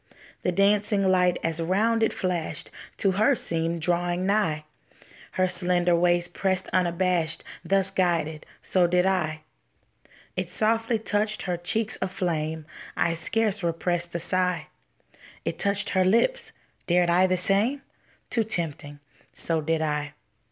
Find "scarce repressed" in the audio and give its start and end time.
13.13-14.15